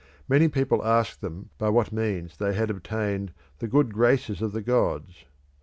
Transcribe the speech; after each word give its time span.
Many 0.27 0.47
people 0.47 0.83
asked 0.83 1.21
them 1.21 1.51
by 1.59 1.69
what 1.69 1.91
means 1.91 2.37
they 2.37 2.55
had 2.55 2.71
obtained 2.71 3.33
the 3.59 3.67
good 3.67 3.93
graces 3.93 4.41
of 4.41 4.51
the 4.51 4.63
gods. 4.63 5.25